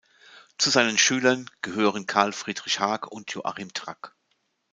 [0.57, 4.15] Zu seinen Schülern gehören Karl-Friedrich Haag und Joachim Track.